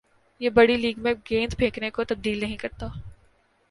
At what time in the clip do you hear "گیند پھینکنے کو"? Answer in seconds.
1.29-2.03